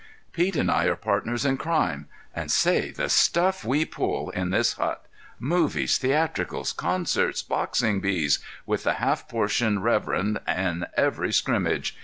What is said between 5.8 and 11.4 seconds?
theatricals, concerts, boxing bees—with the half portion reverend in every